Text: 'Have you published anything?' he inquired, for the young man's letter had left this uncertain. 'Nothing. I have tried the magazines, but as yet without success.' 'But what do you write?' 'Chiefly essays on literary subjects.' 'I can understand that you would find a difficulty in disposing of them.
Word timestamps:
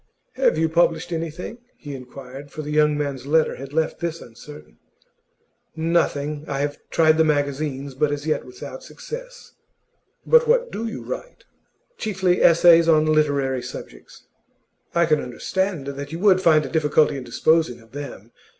'Have 0.33 0.57
you 0.57 0.67
published 0.67 1.11
anything?' 1.11 1.59
he 1.77 1.93
inquired, 1.93 2.49
for 2.49 2.63
the 2.63 2.71
young 2.71 2.97
man's 2.97 3.27
letter 3.27 3.57
had 3.57 3.71
left 3.71 3.99
this 3.99 4.19
uncertain. 4.19 4.79
'Nothing. 5.75 6.43
I 6.47 6.61
have 6.61 6.79
tried 6.89 7.19
the 7.19 7.23
magazines, 7.23 7.93
but 7.93 8.11
as 8.11 8.25
yet 8.25 8.43
without 8.43 8.81
success.' 8.81 9.51
'But 10.25 10.47
what 10.47 10.71
do 10.71 10.87
you 10.87 11.03
write?' 11.03 11.43
'Chiefly 11.99 12.41
essays 12.41 12.89
on 12.89 13.05
literary 13.05 13.61
subjects.' 13.61 14.23
'I 14.95 15.05
can 15.05 15.21
understand 15.21 15.85
that 15.85 16.11
you 16.11 16.17
would 16.17 16.41
find 16.41 16.65
a 16.65 16.69
difficulty 16.69 17.15
in 17.15 17.23
disposing 17.23 17.79
of 17.79 17.91
them. 17.91 18.31